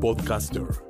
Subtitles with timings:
[0.00, 0.89] Podcaster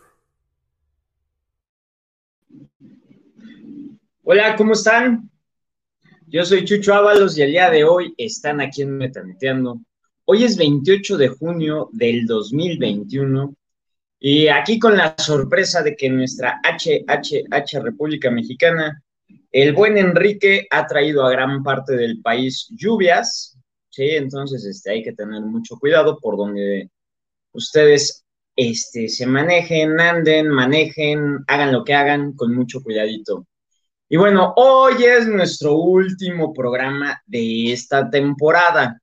[4.33, 5.29] Hola, ¿cómo están?
[6.25, 9.81] Yo soy Chucho Ábalos y el día de hoy están aquí en Metaneteando.
[10.23, 13.53] Hoy es 28 de junio del 2021
[14.21, 19.03] y aquí con la sorpresa de que nuestra HHH República Mexicana,
[19.51, 24.11] el buen Enrique ha traído a gran parte del país lluvias, ¿sí?
[24.11, 26.89] Entonces este, hay que tener mucho cuidado por donde
[27.51, 28.23] ustedes
[28.55, 33.45] este, se manejen, anden, manejen, hagan lo que hagan con mucho cuidadito.
[34.13, 39.01] Y bueno, hoy es nuestro último programa de esta temporada.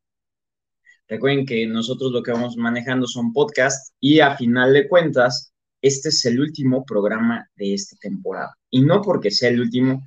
[1.09, 6.11] Recuerden que nosotros lo que vamos manejando son podcasts y a final de cuentas, este
[6.11, 8.55] es el último programa de esta temporada.
[8.69, 10.07] Y no porque sea el último,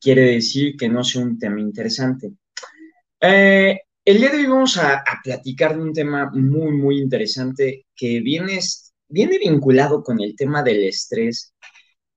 [0.00, 2.32] quiere decir que no sea un tema interesante.
[3.20, 7.86] Eh, el día de hoy vamos a, a, platicar de un tema muy, muy interesante
[7.94, 8.58] que viene,
[9.06, 11.54] viene vinculado con el tema del estrés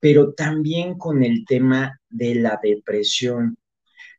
[0.03, 3.57] pero también con el tema de la depresión.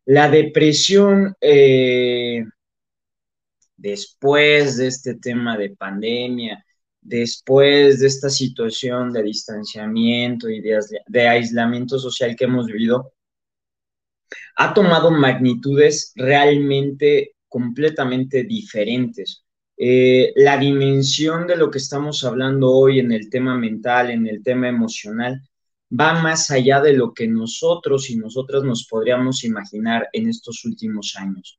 [0.06, 2.42] La depresión, eh,
[3.76, 6.64] después de este tema de pandemia,
[7.02, 13.12] después de esta situación de distanciamiento y de, aislamiento social que hemos vivido,
[14.56, 19.44] ha tomado magnitudes realmente completamente diferentes.
[19.76, 24.42] Eh, la dimensión de lo que estamos hablando hoy en el tema mental, en el
[24.42, 25.42] tema emocional,
[25.90, 31.14] va más allá de lo que nosotros y nosotras nos podríamos imaginar en estos últimos
[31.16, 31.58] años.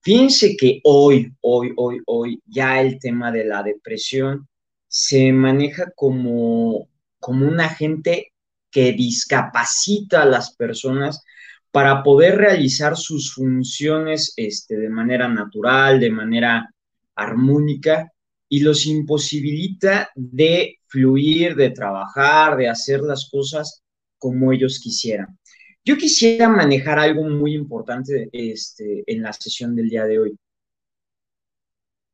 [0.00, 4.48] Fíjense que hoy, hoy, hoy, hoy, ya el tema de la depresión
[4.86, 6.88] se maneja como,
[7.18, 8.32] como un agente
[8.70, 11.22] que discapacita a las personas
[11.70, 16.70] para poder realizar sus funciones este, de manera natural, de manera
[17.14, 18.12] armónica,
[18.54, 23.82] y los imposibilita de fluir, de trabajar, de hacer las cosas
[24.16, 25.36] como ellos quisieran.
[25.84, 30.38] Yo quisiera manejar algo muy importante este, en la sesión del día de hoy.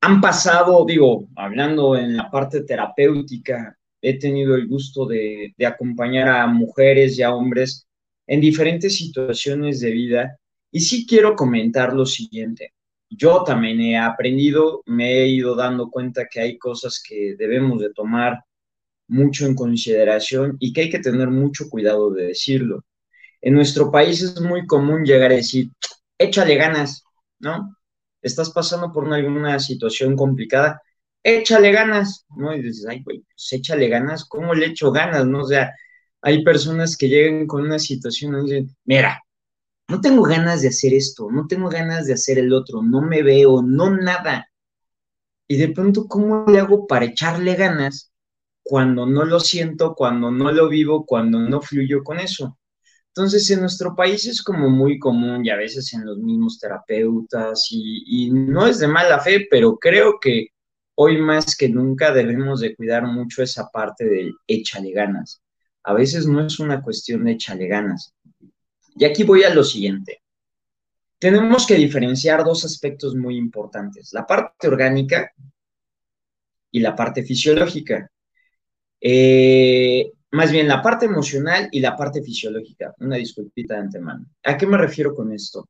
[0.01, 6.29] Han pasado, digo, hablando en la parte terapéutica, he tenido el gusto de, de acompañar
[6.29, 7.87] a mujeres y a hombres
[8.27, 10.39] en diferentes situaciones de vida
[10.73, 12.73] y sí quiero comentar lo siguiente
[13.11, 17.93] yo también he aprendido, me he ido dando cuenta que hay cosas que debemos de
[17.93, 18.45] tomar
[19.09, 22.85] mucho en consideración y que hay que tener mucho cuidado de decirlo.
[23.43, 25.71] En nuestro país es muy común llegar a decir,
[26.19, 27.03] échale ganas,
[27.41, 27.77] ¿no?
[28.23, 30.81] Estás pasando por alguna situación complicada,
[31.23, 32.55] échale ganas, ¿no?
[32.55, 35.41] Y dices, ay, güey, pues échale ganas, ¿cómo le echo ganas, no?
[35.43, 35.75] O sea,
[36.23, 39.23] hay personas que llegan con una situación y dicen, mira,
[39.91, 43.23] no tengo ganas de hacer esto, no tengo ganas de hacer el otro, no me
[43.23, 44.49] veo, no nada.
[45.49, 48.13] Y de pronto, ¿cómo le hago para echarle ganas
[48.63, 52.57] cuando no lo siento, cuando no lo vivo, cuando no fluyo con eso?
[53.09, 57.67] Entonces, en nuestro país es como muy común y a veces en los mismos terapeutas
[57.71, 60.49] y, no es de mala fe, pero creo que
[60.95, 65.43] hoy más que nunca debemos de cuidar mucho esa parte del échale ganas.
[65.83, 68.15] A veces no es una cuestión de échale ganas,
[68.97, 70.23] y aquí voy a lo siguiente.
[71.19, 75.33] Tenemos que diferenciar dos aspectos muy importantes, la parte orgánica
[76.71, 78.11] y la parte fisiológica.
[79.01, 82.95] Eh, más bien la parte emocional y la parte fisiológica.
[83.01, 84.27] Una disculpita de antemano.
[84.45, 85.69] ¿A qué me refiero con esto?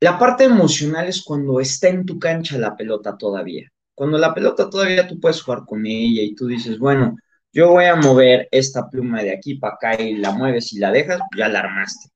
[0.00, 3.68] La parte emocional es cuando está en tu cancha la pelota todavía.
[3.94, 7.16] Cuando la pelota todavía tú puedes jugar con ella y tú dices, bueno,
[7.58, 10.92] yo voy a mover esta pluma de aquí para acá y la mueves y la
[10.92, 12.08] dejas, ya la armaste.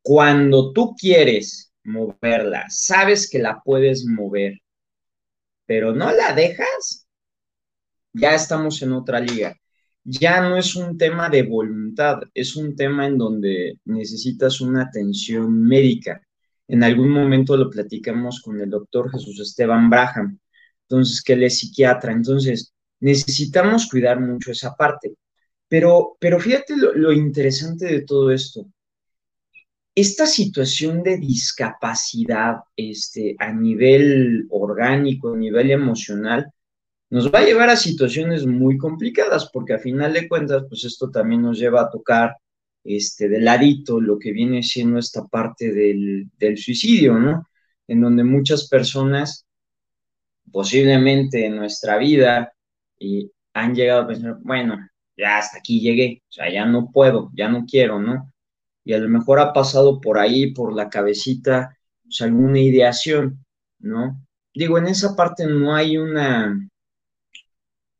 [0.00, 4.60] Cuando tú quieres moverla, sabes que la puedes mover,
[5.66, 7.08] pero no la dejas,
[8.12, 9.56] ya estamos en otra liga.
[10.04, 15.62] ya no es un tema de voluntad, es un tema en donde necesitas una atención
[15.62, 16.22] médica.
[16.68, 20.38] En algún momento lo platicamos con el doctor Jesús Esteban Braham,
[20.88, 22.12] entonces, que él es psiquiatra.
[22.12, 22.73] Entonces,
[23.04, 25.14] necesitamos cuidar mucho esa parte.
[25.68, 28.66] Pero, pero fíjate lo, interesante de todo esto.
[29.94, 36.50] Esta situación de discapacidad este, a nivel orgánico, a nivel emocional,
[37.10, 41.10] nos va a llevar a situaciones muy complicadas, porque a final de cuentas, pues esto
[41.10, 42.36] también nos lleva a tocar
[42.82, 47.46] este, de ladito lo que viene siendo esta parte del, del suicidio, ¿no?
[47.86, 49.46] En donde muchas personas,
[50.50, 52.53] posiblemente en nuestra vida,
[52.98, 54.78] y han llegado a pensar, bueno,
[55.16, 58.32] ya hasta aquí llegué, o sea, ya no puedo, ya no quiero, ¿no?
[58.84, 63.44] Y a lo mejor ha pasado por ahí, por la cabecita, pues alguna ideación,
[63.78, 64.20] ¿no?
[64.52, 66.68] Digo, en esa parte no hay una,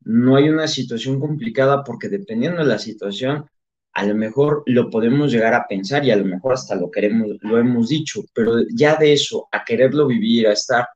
[0.01, 3.49] no hay una situación complicada porque dependiendo de la situación,
[3.93, 7.29] a lo mejor lo podemos llegar a pensar y a lo mejor hasta lo queremos,
[7.41, 10.87] lo hemos dicho, pero ya de eso a quererlo vivir, a estar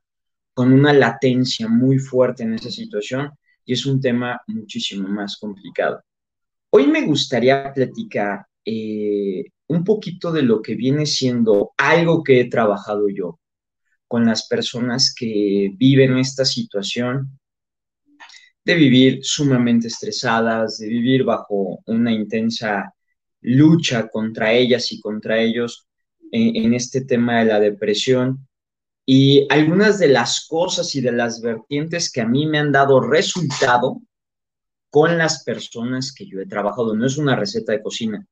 [0.54, 3.30] con una latencia muy fuerte en esa situación,
[3.64, 6.02] y es un tema muchísimo más complicado.
[6.70, 12.48] Hoy me gustaría platicar eh, un poquito de lo que viene siendo algo que he
[12.48, 13.38] trabajado yo
[14.06, 17.38] con las personas que viven esta situación
[18.64, 22.92] de vivir sumamente estresadas, de vivir bajo una intensa
[23.42, 25.86] lucha contra ellas y contra ellos
[26.32, 28.48] en, en, este tema de la depresión.
[29.12, 33.00] Y algunas de las cosas y de las vertientes que a mí me han dado
[33.00, 34.00] resultado
[34.88, 36.94] con las personas que yo he trabajado.
[36.94, 38.24] No es una receta de cocina,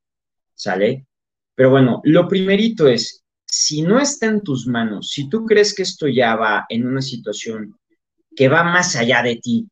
[0.55, 1.05] ¿sale?
[1.53, 5.83] Pero bueno, lo primerito es, si no está en tus manos, si tú crees que
[5.83, 7.77] esto ya va en una situación
[8.33, 9.67] que va más allá de ti,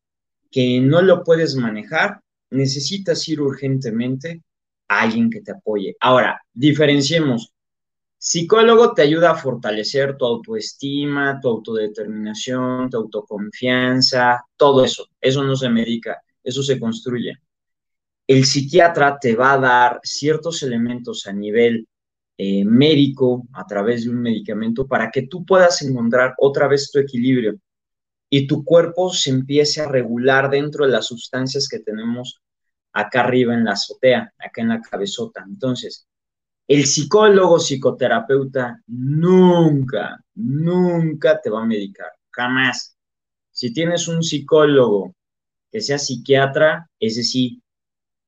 [0.50, 2.20] que no lo puedes manejar,
[2.50, 4.42] necesitas ir urgentemente
[4.88, 5.96] a alguien que te apoye.
[6.00, 7.54] Ahora, diferenciemos.
[8.20, 15.06] Psicólogo te ayuda a fortalecer tu autoestima, tu autodeterminación, tu autoconfianza, todo eso.
[15.20, 17.34] Eso no se medica, eso se construye.
[18.26, 21.86] El psiquiatra te va a dar ciertos elementos a nivel
[22.36, 26.98] eh, médico, a través de un medicamento, para que tú puedas encontrar otra vez tu
[26.98, 27.58] equilibrio
[28.28, 32.40] y tu cuerpo se empiece a regular dentro de las sustancias que tenemos
[32.92, 35.44] acá arriba en la azotea, acá en la cabezota.
[35.46, 36.06] Entonces,
[36.68, 42.94] el psicólogo, psicoterapeuta, nunca, nunca te va a medicar, jamás.
[43.50, 45.14] Si tienes un psicólogo
[45.72, 47.62] que sea psiquiatra, ese sí,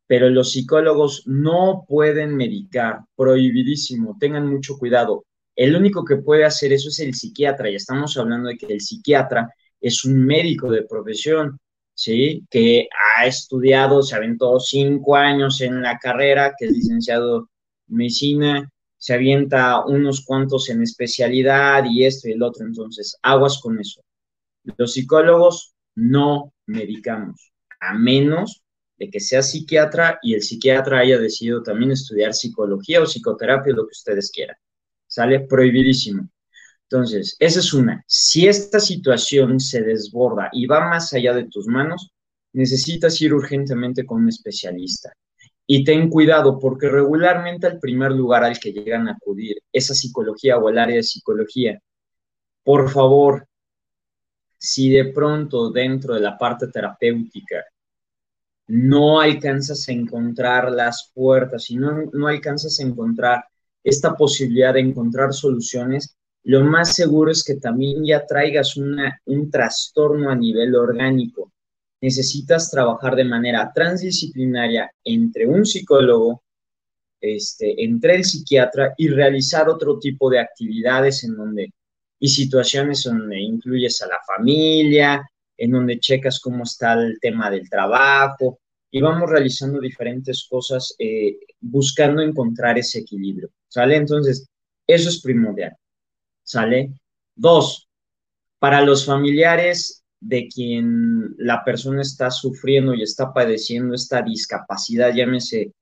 [0.06, 5.26] pero los psicólogos no pueden medicar, prohibidísimo, tengan mucho cuidado.
[5.54, 8.80] El único que puede hacer eso es el psiquiatra, y estamos hablando de que el
[8.80, 9.52] psiquiatra
[9.82, 11.58] es un médico de profesión,
[11.94, 12.46] ¿sí?
[12.50, 12.88] Que
[13.18, 17.49] ha estudiado, se aventó cinco años en la carrera, que es licenciado
[17.90, 23.58] en medicina, se avienta unos cuantos en especialidad y esto y el otro, entonces aguas
[23.58, 24.02] con eso.
[24.76, 28.62] Los psicólogos no medicamos, a menos
[28.98, 33.86] de que sea psiquiatra y el psiquiatra haya decidido también estudiar psicología o psicoterapia, lo
[33.86, 34.56] que ustedes quieran.
[35.06, 36.28] Sale prohibidísimo.
[36.82, 38.04] Entonces, esa es una.
[38.06, 42.12] Si esta situación se desborda y va más allá de tus manos,
[42.52, 45.12] necesitas ir urgentemente con un especialista.
[45.72, 50.58] Y ten cuidado porque regularmente el primer lugar al que llegan a acudir esa psicología
[50.58, 51.80] o el área de psicología.
[52.64, 53.46] Por favor,
[54.58, 57.64] si de pronto dentro de la parte terapéutica
[58.66, 63.44] no alcanzas a encontrar las puertas, si no, no alcanzas a encontrar
[63.84, 69.48] esta posibilidad de encontrar soluciones, lo más seguro es que también ya traigas una, un
[69.48, 71.52] trastorno a nivel orgánico.
[72.00, 76.42] Necesitas trabajar de manera transdisciplinaria entre un psicólogo,
[77.20, 81.72] este, entre el psiquiatra y realizar otro tipo de actividades en donde
[82.22, 85.26] y situaciones donde incluyes a la familia,
[85.56, 88.58] en donde checas cómo está el tema del trabajo
[88.90, 93.96] y vamos realizando diferentes cosas eh, buscando encontrar ese equilibrio, ¿sale?
[93.96, 94.46] Entonces,
[94.86, 95.74] eso es primordial.
[96.50, 96.92] ¿sale?
[97.36, 97.88] Dos,
[98.58, 105.72] para los familiares de quien la persona está sufriendo y está padeciendo esta discapacidad, llámese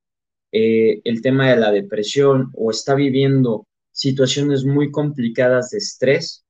[0.53, 6.45] eh, el tema de la depresión o está viviendo situaciones muy complicadas de estrés,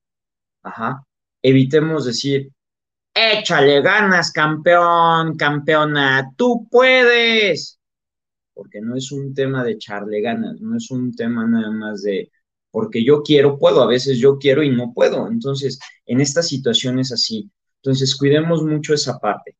[1.41, 2.51] evitemos decir,
[3.13, 7.79] échale ganas, campeón, campeona, tú puedes,
[8.53, 12.31] porque no es un tema de echarle ganas, no es un tema nada más de,
[12.71, 15.27] porque yo quiero, puedo, a veces yo quiero y no puedo.
[15.27, 17.49] Entonces, en estas situaciones así,
[17.81, 19.55] entonces cuidemos mucho esa parte.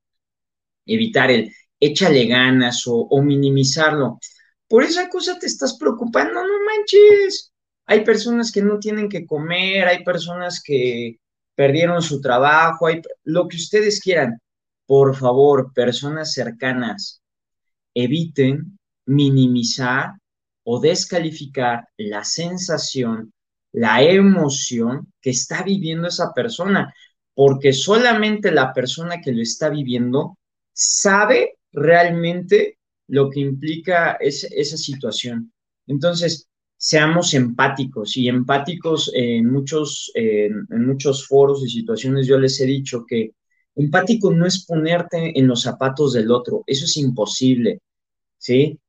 [0.86, 4.20] Evitar el échale ganas o, minimizarlo.
[4.68, 7.52] Por esa cosa te estás preocupando, no manches.
[7.86, 11.18] Hay personas que no tienen que comer, hay personas que
[11.56, 14.40] perdieron su trabajo, hay lo que ustedes quieran.
[14.86, 17.22] Por favor, personas cercanas,
[17.94, 20.14] eviten minimizar
[20.64, 23.34] o descalificar la sensación,
[23.72, 26.94] la emoción que está viviendo esa persona,
[27.34, 30.38] porque solamente la persona que lo está viviendo
[30.74, 35.52] sabe realmente lo que implica esa situación.
[35.88, 42.66] Entonces, seamos empáticos y empáticos en muchos, en muchos foros y situaciones yo les he
[42.66, 43.34] dicho que
[43.76, 47.82] empático no es ponerte en los zapatos del otro, eso es imposible,
[48.38, 48.80] ¿sí?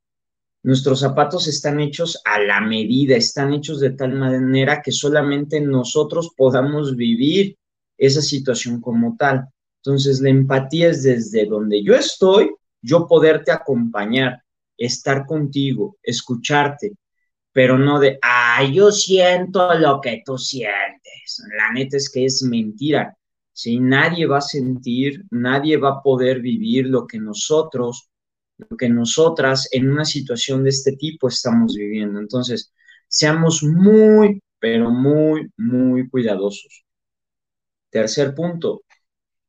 [0.63, 6.31] Nuestros zapatos están hechos a la medida, están hechos de tal manera que solamente nosotros
[6.37, 7.57] podamos vivir
[8.01, 9.47] esa situación como tal.
[9.83, 14.41] Entonces, la empatía es desde donde yo estoy, yo poderte acompañar,
[14.77, 16.93] estar contigo, escucharte,
[17.53, 21.43] pero no de, ah, yo siento lo que tú sientes.
[21.57, 23.15] La neta es que es mentira.
[23.53, 23.79] ¿sí?
[23.79, 28.09] Nadie va a sentir, nadie va a poder vivir lo que nosotros
[28.69, 32.19] lo que nosotras en una situación de este tipo estamos viviendo.
[32.19, 32.71] Entonces,
[33.07, 36.85] seamos muy, pero muy, muy cuidadosos.
[37.91, 38.83] Tercer punto,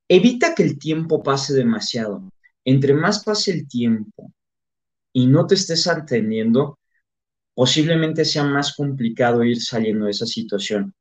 [0.09, 2.31] evita que el tiempo pase demasiado.
[2.65, 4.33] Entre más pase el tiempo
[5.13, 6.79] y no te estés atendiendo,
[7.55, 10.95] posiblemente sea más complicado ir saliendo de esa situación.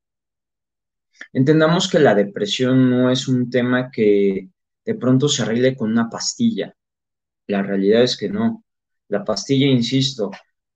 [1.34, 4.50] Entendamos que la depresión no es un tema que
[4.86, 6.76] de pronto se arregle con una pastilla.
[7.48, 8.64] La realidad es que no.
[9.08, 10.32] La pastilla, insisto,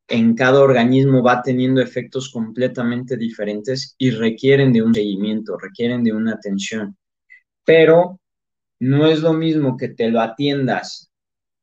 [0.07, 6.13] en cada organismo va teniendo efectos completamente diferentes y requieren de un seguimiento, requieren de
[6.13, 6.95] una atención.
[7.65, 8.19] Pero
[8.79, 11.09] no es lo mismo que te lo atiendas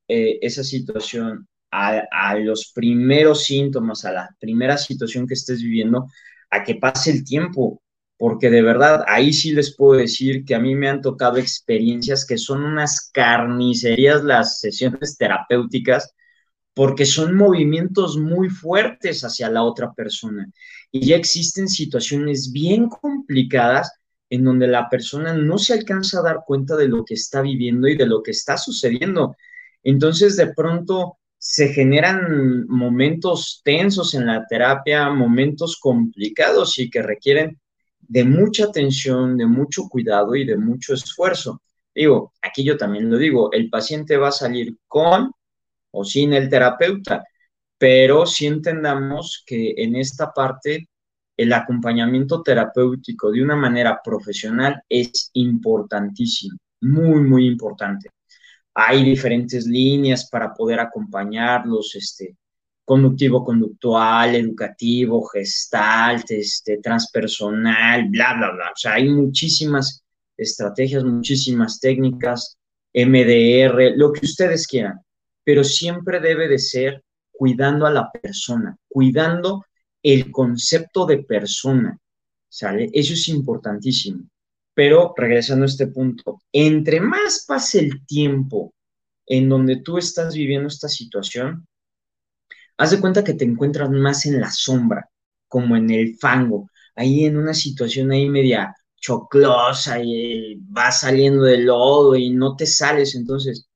[0.09, 6.07] eh, esa situación a, a, los primeros síntomas, a la primera situación que estés viviendo,
[6.51, 7.83] a que pase el tiempo
[8.23, 12.25] porque de verdad ahí sí les puedo decir que a mí me han tocado experiencias
[12.25, 16.15] que son unas carnicerías las sesiones terapéuticas,
[16.75, 20.51] porque son movimientos muy fuertes hacia la otra persona.
[20.91, 23.93] Y ya existen situaciones bien complicadas
[24.31, 27.89] en donde la persona no se alcanza a dar cuenta de lo que está viviendo
[27.89, 29.37] y de lo que está sucediendo.
[29.83, 37.61] Entonces, de pronto se generan momentos tensos en la terapia, momentos complicados y que requieren
[38.01, 41.61] de mucha atención, de mucho cuidado y de mucho esfuerzo.
[41.95, 45.33] Digo, aquí yo también lo digo, el paciente va a salir con
[45.93, 47.25] o sin el terapeuta,
[47.79, 50.89] pero sí entendamos que en esta parte
[51.37, 58.11] el acompañamiento terapéutico de una manera profesional es importantísimo, muy, muy importante.
[58.75, 62.37] Hay diferentes líneas para poder acompañarlos, este,
[62.85, 68.67] conductivo conductual, educativo, gestalt, este, transpersonal, bla, bla, bla.
[68.67, 70.05] O sea, hay muchísimas
[70.37, 72.59] estrategias, muchísimas técnicas,
[72.95, 75.01] MDR, lo que ustedes quieran,
[75.45, 79.65] pero siempre debe de ser cuidando a la persona, cuidando
[80.03, 81.99] el concepto de persona,
[82.49, 82.91] ¿sale?
[82.93, 84.25] Eso es importantísimo.
[84.75, 88.73] Pero regresando a este punto, entre más pase el tiempo
[89.27, 91.67] en donde tú estás viviendo esta situación,
[92.77, 95.09] haz de cuenta que te encuentras más en la sombra,
[95.49, 101.67] como en el fango, ahí en una situación ahí media choclosa y vas saliendo del
[101.67, 103.69] lodo y no te sales, entonces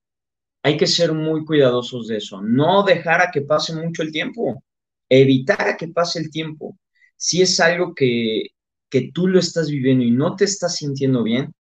[0.67, 4.65] hay que ser muy cuidadosos de eso, no dejar a que pase mucho el tiempo,
[5.09, 6.77] evitar a que pase el tiempo.
[7.17, 8.49] Si es algo que,
[8.91, 11.55] que tú lo estás viviendo y no te estás sintiendo bien,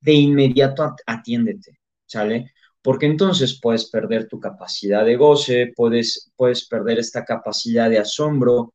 [0.00, 2.52] de inmediato atiéndete, ¿sale?
[2.82, 8.74] porque entonces puedes perder tu capacidad de goce, puedes, puedes perder esta capacidad de asombro,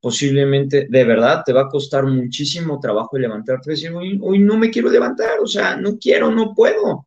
[0.00, 4.70] posiblemente de verdad te va a costar muchísimo trabajo levantarte y decir, hoy, no me
[4.70, 7.06] quiero levantar, o sea, no quiero, no puedo.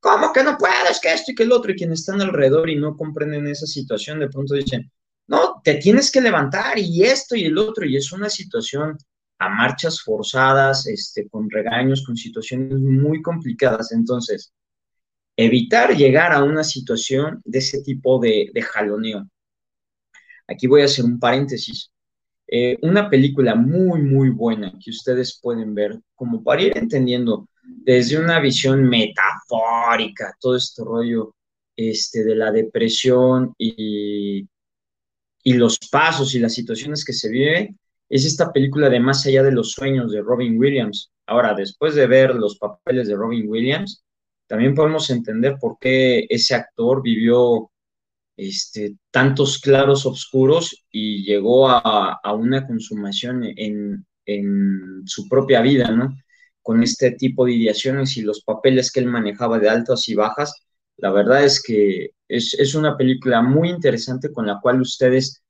[0.00, 0.98] ¿Cómo que no puedes?
[1.00, 4.18] Que esto y que el otro, y quienes están alrededor y no comprenden esa situación,
[4.18, 4.90] de pronto dicen,
[5.28, 8.96] no, te tienes que levantar y esto y el otro, y es una situación
[9.38, 13.92] a marchas forzadas, este, con regaños, con situaciones muy complicadas.
[13.92, 14.52] Entonces,
[15.36, 19.28] evitar llegar a una situación de ese tipo de, jaloneo.
[20.46, 21.90] Aquí voy a hacer un paréntesis.
[22.48, 27.48] Eh, una película muy, muy buena que ustedes pueden ver, como para ir entendiendo
[27.84, 31.34] desde una visión metafórica todo este rollo
[31.76, 34.46] este, de la depresión y,
[35.42, 39.42] y los pasos y las situaciones que se viven, es esta película de Más allá
[39.42, 41.10] de los sueños de Robin Williams.
[41.26, 44.04] Ahora, después de ver los papeles de Robin Williams,
[44.48, 47.70] también podemos entender por qué ese actor vivió
[48.36, 54.06] este, tantos claros oscuros y llegó a, una consumación en,
[55.06, 56.16] su propia vida, ¿no?
[56.70, 60.54] Con este tipo de ideaciones y los papeles que él manejaba de altas y bajas.
[60.98, 65.42] La verdad es que es, es una película muy interesante con la cual ustedes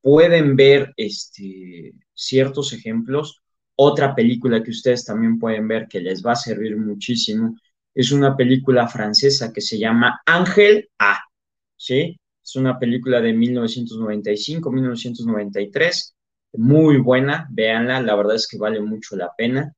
[0.00, 3.42] pueden ver este, ciertos ejemplos.
[3.76, 7.54] Otra película que ustedes también pueden ver que les va a servir muchísimo
[7.94, 11.18] es una película francesa que se llama Ángel A.
[11.76, 12.18] ¿sí?
[12.42, 16.14] Es una película de 1995-1993,
[16.54, 19.74] muy buena, véanla, la verdad es que vale mucho la pena.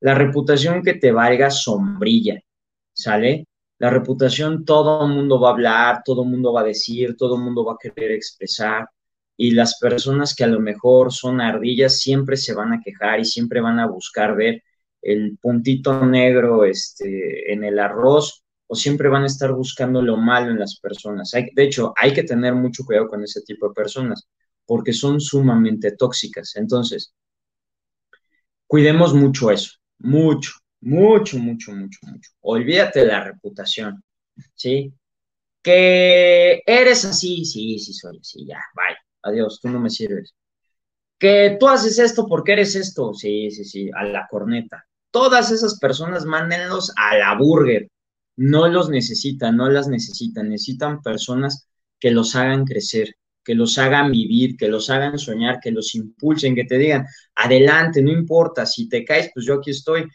[0.00, 2.40] La reputación que te valga sombrilla,
[2.94, 3.46] ¿sale?
[3.78, 7.36] La reputación todo el mundo va a hablar, todo el mundo va a decir, todo
[7.36, 8.88] el mundo va a querer expresar
[9.36, 13.24] y las personas que a lo mejor son ardillas siempre se van a quejar y
[13.24, 14.62] siempre van a buscar ver
[15.02, 20.50] el puntito negro este, en el arroz o siempre van a estar buscando lo malo
[20.50, 21.30] en las personas.
[21.32, 24.26] de hecho, hay que tener mucho cuidado con ese tipo de personas
[24.66, 26.56] porque son sumamente tóxicas.
[26.56, 27.12] Entonces,
[28.66, 30.52] cuidemos mucho eso, mucho,
[30.84, 32.30] mucho, mucho, mucho, mucho.
[32.42, 34.02] Olvídate de la reputación,
[34.54, 34.92] ¿sí?
[35.62, 40.34] Que eres así, sí, sí soy así, ya, bye, adiós, tú no me sirves.
[41.18, 44.84] Que tú haces esto porque eres esto, sí, sí, sí, a la corneta.
[45.10, 47.88] Todas esas personas mándenlos a la burger,
[48.36, 51.66] no los necesitan, no las necesitan, necesitan personas
[51.98, 56.54] que los hagan crecer, que los hagan vivir, que los hagan soñar, que los impulsen,
[56.54, 60.06] que te digan, adelante, no importa, si te caes, pues yo aquí estoy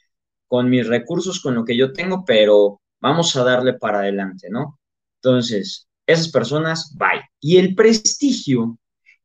[0.49, 4.77] con mis recursos, con lo que yo tengo, pero vamos a darle para adelante, ¿no?
[5.21, 7.21] Entonces, esas personas, bye.
[7.39, 8.77] Y el prestigio,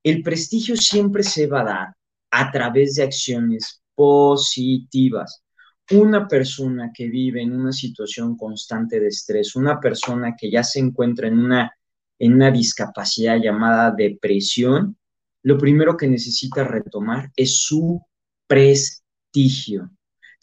[0.04, 1.94] el prestigio siempre se va a dar
[2.30, 5.44] a través de acciones positivas
[5.90, 10.78] una persona que vive en una situación constante de estrés, una persona que ya se
[10.78, 11.72] encuentra en una,
[12.18, 14.96] en una discapacidad llamada depresión,
[15.42, 18.00] lo primero que necesita retomar es su
[18.46, 19.90] prestigio,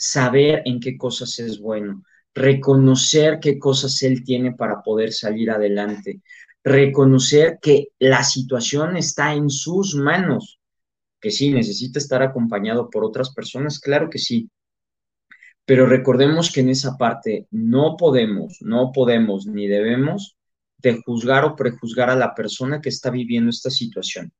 [0.01, 6.21] saber en qué cosas es bueno, reconocer qué cosas él tiene para poder salir adelante,
[6.63, 10.59] reconocer que la situación está en sus manos,
[11.19, 14.49] que sí, necesita estar acompañado por otras personas, claro que sí,
[15.65, 20.35] pero recordemos que en esa parte no podemos, no podemos ni debemos
[20.79, 24.33] de juzgar o prejuzgar a la persona que está viviendo esta situación.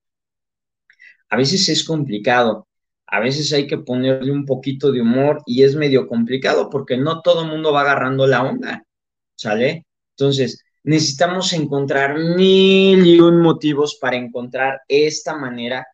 [1.30, 2.67] A veces es complicado,
[3.12, 7.21] a veces hay que ponerle un poquito de humor y es medio complicado porque no
[7.21, 8.86] todo el mundo va agarrando la onda,
[9.36, 9.86] ¿sale?
[10.15, 15.86] Entonces, necesitamos encontrar mil y un motivos para encontrar esta manera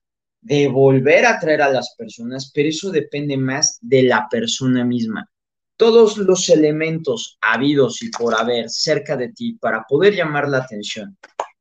[0.42, 5.28] de volver a atraer a las personas, pero eso depende más de la persona misma.
[5.76, 11.18] Todos los elementos habidos y por haber cerca de ti para poder llamar la atención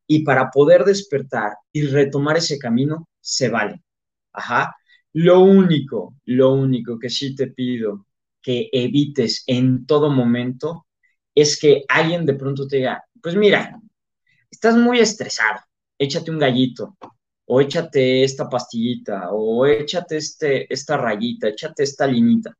[0.06, 3.82] y para poder despertar y retomar ese camino, se vale.
[4.32, 4.76] Ajá.
[5.18, 8.04] Lo único, lo único que sí te pido
[8.42, 10.86] que evites en todo momento
[11.34, 13.80] es que alguien de pronto te diga, pues mira,
[14.50, 15.60] estás muy estresado,
[15.98, 16.98] échate un gallito,
[17.46, 22.54] o échate esta pastillita, o échate este, esta rayita, échate esta linita.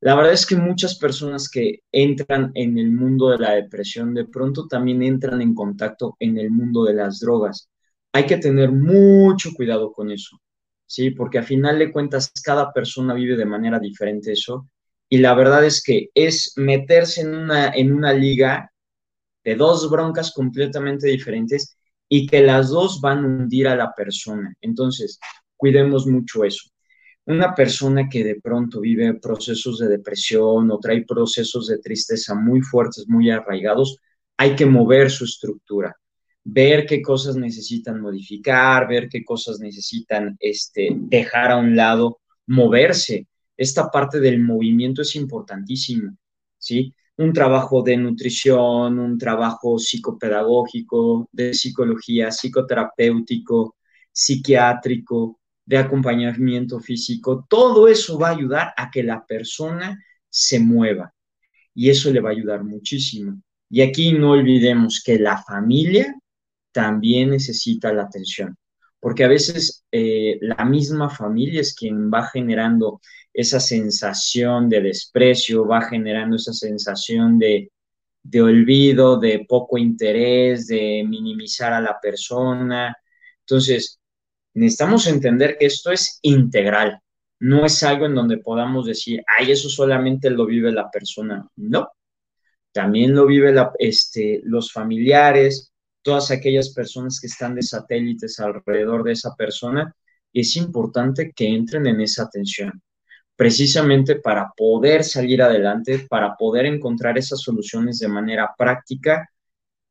[0.00, 4.24] La verdad es que muchas personas que entran en el mundo de la depresión de
[4.24, 7.68] pronto también entran en contacto en el mundo de las drogas.
[8.12, 10.40] Hay que tener mucho cuidado con eso,
[10.90, 11.12] ¿sí?
[11.12, 14.68] Porque a final de cuentas cada persona vive de manera diferente eso.
[15.08, 18.72] Y la verdad es que es meterse en una, en una liga
[19.44, 21.76] de dos broncas completamente diferentes
[22.08, 24.52] y que las dos van a hundir a la persona.
[24.60, 25.20] Entonces,
[25.56, 26.68] cuidemos mucho eso.
[27.26, 32.62] Una persona que de pronto vive procesos de depresión o trae procesos de tristeza muy
[32.62, 33.96] fuertes, muy arraigados,
[34.36, 35.96] hay que mover su estructura.
[36.52, 43.26] Ver qué cosas necesitan modificar, ver qué cosas necesitan este, dejar a un lado, moverse.
[43.56, 46.14] Esta parte del movimiento es importantísima,
[46.58, 46.94] ¿sí?
[47.18, 53.76] Un trabajo de nutrición, un trabajo psicopedagógico, de psicología, psicoterapéutico,
[54.10, 61.14] psiquiátrico, de acompañamiento físico, todo eso va a ayudar a que la persona se mueva
[61.72, 63.40] y eso le va a ayudar muchísimo.
[63.68, 66.12] Y aquí no olvidemos que la familia
[66.72, 68.56] también necesita la atención,
[69.00, 73.00] porque a veces eh, la misma familia es quien va generando
[73.32, 77.70] esa sensación de desprecio, va generando esa sensación de,
[78.22, 82.96] de olvido, de poco interés, de minimizar a la persona.
[83.40, 84.00] Entonces,
[84.54, 87.00] necesitamos entender que esto es integral,
[87.40, 91.48] no es algo en donde podamos decir, ay, eso solamente lo vive la persona.
[91.56, 91.88] No,
[92.72, 95.69] también lo vive este, los familiares,
[96.02, 99.94] todas aquellas personas que están de satélites alrededor de esa persona.
[100.32, 102.82] Es importante que entren en esa atención,
[103.36, 109.28] precisamente para poder salir adelante, para poder encontrar esas soluciones de manera práctica,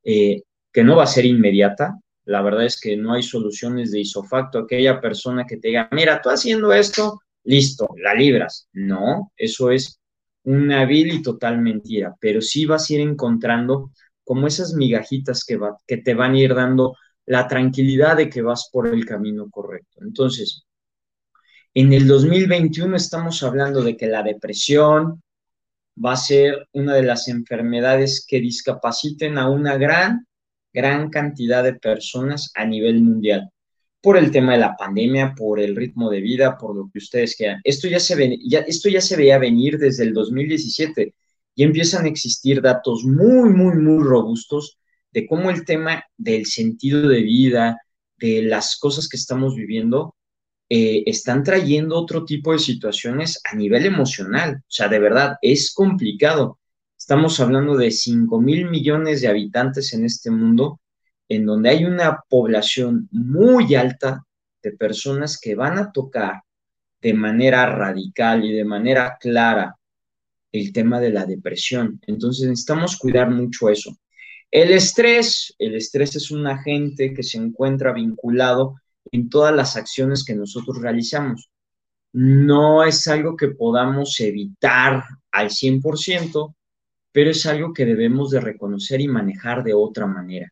[0.04, 4.02] eh, que no va a ser inmediata, la verdad es que no hay soluciones de
[4.02, 4.60] isofacto.
[4.60, 8.68] Aquella persona que te diga, mira, tú haciendo esto, listo, la libras.
[8.72, 10.00] No, eso es
[10.44, 13.92] una vil y total mentira, pero sí vas a ir encontrando
[14.30, 18.86] como esas migajitas que, te van a ir dando la tranquilidad de que vas por
[18.86, 20.02] el camino correcto.
[20.04, 20.68] Entonces,
[21.74, 25.24] en el 2021 estamos hablando de que la depresión
[25.98, 30.28] va a ser una de las enfermedades que discapaciten a una gran
[30.72, 33.50] gran cantidad de personas a nivel mundial
[34.00, 37.36] por el tema de la pandemia, por el ritmo de vida, por lo que ustedes
[37.36, 37.62] quieran.
[37.64, 41.16] Esto ya se, ve, ya, esto ya se veía venir desde el 2017
[41.60, 44.80] y empiezan a existir datos muy, muy, muy robustos
[45.12, 47.78] de cómo el tema del sentido de vida,
[48.16, 50.16] de las cosas que estamos viviendo,
[50.70, 54.60] eh, están trayendo otro tipo de situaciones a nivel emocional.
[54.62, 56.60] O sea, de verdad, es complicado.
[56.98, 60.80] Estamos hablando de 5 mil millones de habitantes en este mundo,
[61.28, 64.24] en donde hay una población muy alta
[64.64, 66.42] de personas que van a tocar
[67.02, 69.76] de manera radical y de manera clara
[70.52, 72.00] el tema de la depresión.
[72.08, 73.98] Entonces necesitamos cuidar mucho eso.
[74.52, 78.76] El estrés, el estrés es un agente que se encuentra vinculado
[79.12, 81.50] en todas las acciones que nosotros realizamos.
[82.14, 86.56] No es algo que podamos evitar al 100%,
[87.12, 90.52] pero es algo que debemos de reconocer y manejar de otra manera,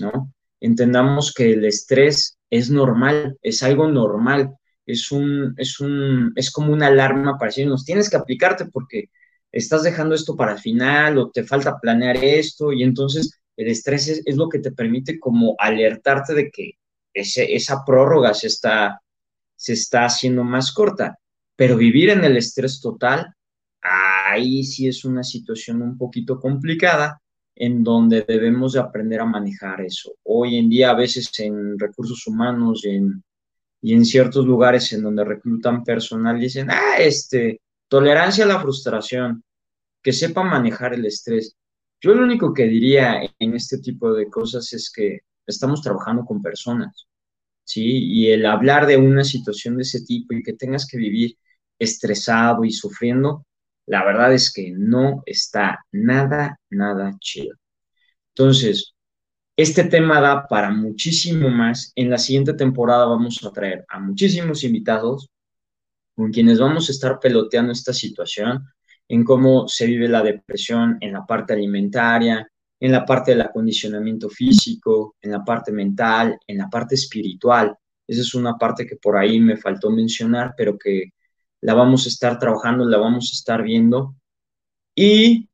[0.00, 0.32] ¿no?
[0.60, 6.72] Entendamos que el estrés es normal, es algo normal, es un, es un, es como
[6.72, 9.10] una alarma para decirnos, tienes que aplicarte porque
[9.52, 14.22] estás dejando esto para el final o te falta planear esto y entonces el estrés
[14.24, 16.72] es, lo que te permite como alertarte de que
[17.12, 19.00] ese, esa prórroga se está,
[19.56, 21.18] se está haciendo más corta,
[21.56, 23.34] pero vivir en el estrés total
[23.80, 27.20] ahí sí es una situación un poquito complicada
[27.54, 30.14] en donde debemos de aprender a manejar eso.
[30.24, 33.24] Hoy en día a veces en recursos humanos y en,
[33.82, 39.44] y en ciertos lugares en donde reclutan personal dicen, ah, este, tolerancia a la frustración,
[40.02, 41.56] que sepa manejar el estrés.
[42.00, 46.42] Yo lo único que diría en este tipo de cosas es que estamos trabajando con
[46.42, 47.06] personas,
[47.64, 47.82] ¿sí?
[47.82, 51.36] Y el hablar de una situación de ese tipo y que tengas que vivir
[51.78, 53.44] estresado y sufriendo,
[53.86, 57.56] la verdad es que no está nada, nada chido.
[58.34, 58.94] Entonces,
[59.56, 61.92] este tema da para muchísimo más.
[61.96, 65.28] En la siguiente temporada vamos a traer a muchísimos invitados
[66.18, 68.66] con quienes vamos a estar peloteando esta situación,
[69.06, 72.44] en cómo se vive la depresión en la parte alimentaria,
[72.80, 77.72] en la parte del acondicionamiento físico, en la parte mental, en la parte espiritual.
[78.04, 81.12] Esa es una parte que por ahí me faltó mencionar, pero que
[81.60, 84.16] la vamos a estar trabajando, la vamos a estar viendo
[84.96, 85.48] y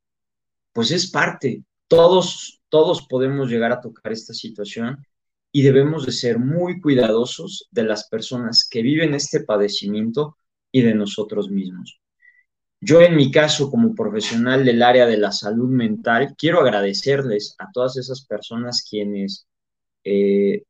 [0.73, 5.05] pues es parte, todos, todos podemos llegar a tocar esta situación
[5.51, 10.37] y debemos de ser muy cuidadosos de las personas que viven este padecimiento
[10.75, 12.01] y de nosotros mismos.
[12.81, 17.71] Yo en mi caso, como profesional del área de la salud mental, quiero agradecerles a
[17.71, 19.47] todas esas personas quienes
[20.03, 20.63] eh,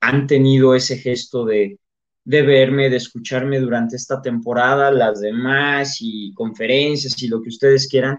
[0.00, 1.78] han tenido ese gesto de
[2.24, 7.88] de verme, de escucharme durante esta temporada, las demás y conferencias y lo que ustedes
[7.88, 8.18] quieran.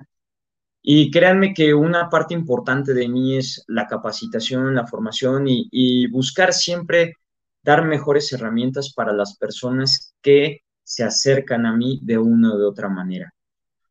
[0.81, 6.07] Y créanme que una parte importante de mí es la capacitación, la formación y, y
[6.07, 7.15] buscar siempre
[7.63, 12.65] dar mejores herramientas para las personas que se acercan a mí de una o de
[12.65, 13.33] otra manera.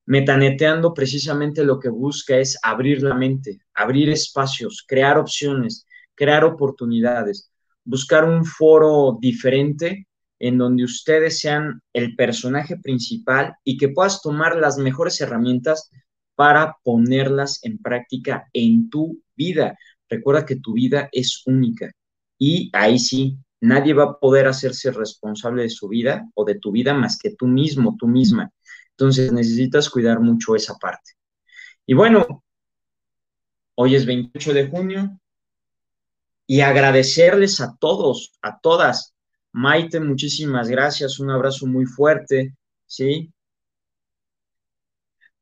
[0.06, 7.50] Metaneteando precisamente lo que busca es abrir la mente, abrir espacios, crear opciones, crear oportunidades,
[7.84, 10.08] buscar un foro diferente
[10.40, 15.88] en donde ustedes sean el personaje principal y que puedas tomar las mejores herramientas
[16.34, 19.78] para ponerlas en práctica en tu vida.
[20.08, 21.92] Recuerda que tu vida es única
[22.38, 26.72] y ahí sí, nadie va a poder hacerse responsable de su vida o de tu
[26.72, 28.50] vida más que tú mismo, tú misma.
[28.90, 31.12] Entonces necesitas cuidar mucho esa parte.
[31.86, 32.44] Y bueno,
[33.76, 35.20] hoy es 28 de junio
[36.46, 39.14] y agradecerles a todos, a todas.
[39.52, 43.32] Maite, muchísimas gracias, un abrazo muy fuerte, ¿sí?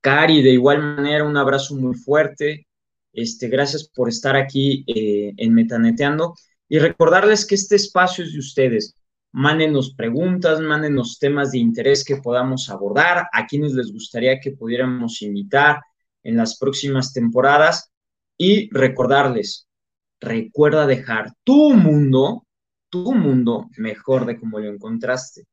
[0.02, 2.66] Cari, de igual manera, un abrazo muy fuerte.
[3.12, 6.34] Este, gracias por estar aquí eh, en Metaneteando
[6.70, 8.94] y recordarles que este espacio es de ustedes.
[9.32, 15.20] Mándenos preguntas, mándenos temas de interés que podamos abordar, a quienes les gustaría que pudiéramos
[15.20, 15.80] invitar
[16.22, 17.90] en las próximas temporadas
[18.38, 19.68] y recordarles,
[20.20, 22.46] recuerda dejar tu mundo,
[22.88, 25.46] tu mundo mejor de como lo encontraste.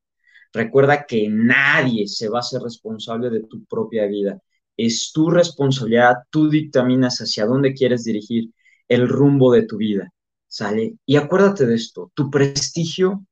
[0.53, 4.39] Recuerda que nadie se va a ser responsable de tu propia vida.
[4.77, 8.51] Es tu responsabilidad, tú dictaminas hacia dónde quieres dirigir
[8.87, 10.13] el rumbo de tu vida.
[10.47, 10.95] ¿Sale?
[11.05, 13.25] Y acuérdate de esto, tu prestigio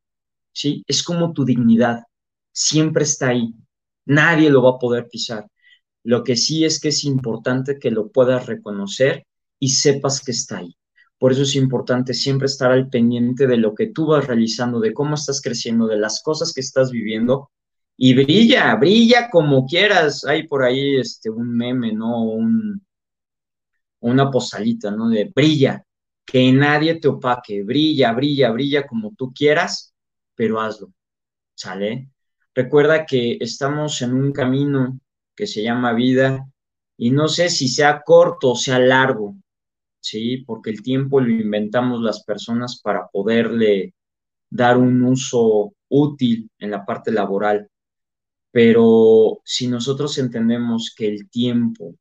[0.56, 0.84] ¿sí?
[0.88, 2.04] Es como tu dignidad,
[2.52, 3.54] siempre está ahí,
[4.06, 5.48] nadie lo va a poder pisar.
[6.04, 9.26] Lo que sí es que es importante que lo puedas reconocer
[9.60, 10.76] y sepas que está ahí.
[11.18, 14.94] Por eso es importante siempre estar al pendiente de lo que tú vas realizando, de
[14.94, 17.52] cómo estás creciendo, de las cosas que estás viviendo.
[17.98, 20.26] Y brilla, brilla como quieras.
[20.26, 22.24] Hay por ahí este, un meme, ¿no?
[22.24, 22.86] Un,
[24.02, 25.10] una postalita, ¿no?
[25.10, 25.85] De brilla,
[26.26, 29.96] que nadie te opaque, brilla, brilla, brilla como tú quieras
[30.36, 30.94] pero hazlo,
[31.56, 32.10] ¿sale?
[32.54, 35.00] Recuerda que estamos en un camino
[35.36, 36.46] que se llama vida
[36.98, 39.36] y no sé si sea corto o sea largo,
[40.00, 40.44] ¿sí?
[40.46, 43.94] Porque el tiempo lo inventamos las personas para poderle
[44.50, 47.70] dar un uso útil en la parte laboral.
[48.52, 51.96] Pero si nosotros entendemos que el tiempo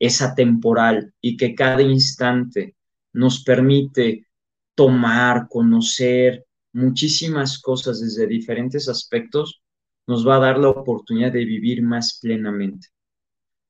[0.00, 2.75] es atemporal y que cada instante
[3.16, 4.26] nos permite
[4.74, 9.62] tomar, conocer, muchísimas cosas desde diferentes aspectos,
[10.06, 12.88] nos va a dar la oportunidad de vivir más plenamente.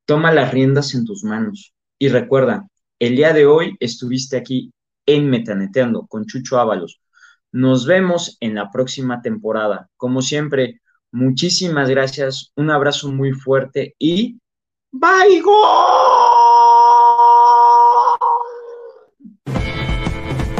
[0.04, 4.72] Toma las riendas en tus manos y recuerda, el día de hoy estuviste aquí
[5.06, 7.00] en Metaneteando con Chucho Ábalos.
[7.52, 9.88] Nos vemos en la próxima temporada.
[9.96, 10.80] Como siempre,
[11.12, 14.38] muchísimas gracias, un abrazo muy fuerte y
[14.92, 15.42] ¡Bye!